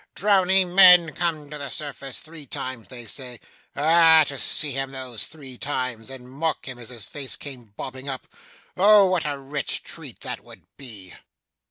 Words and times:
Drowning 0.15 0.73
men 0.73 1.13
come 1.13 1.47
to 1.51 1.59
the 1.59 1.69
surface 1.69 2.21
three 2.21 2.47
times 2.47 2.87
they 2.87 3.05
say. 3.05 3.39
Ah! 3.75 4.23
To 4.25 4.39
see 4.39 4.71
him 4.71 4.89
those 4.93 5.27
three 5.27 5.59
times, 5.59 6.09
and 6.09 6.27
mock 6.27 6.67
him 6.67 6.79
as 6.79 6.89
his 6.89 7.05
face 7.05 7.35
came 7.35 7.75
bobbing 7.77 8.09
up, 8.09 8.25
oh, 8.75 9.05
what 9.05 9.27
a 9.27 9.37
rich 9.37 9.83
treat 9.83 10.21
that 10.21 10.43
would 10.43 10.63
be! 10.75 11.13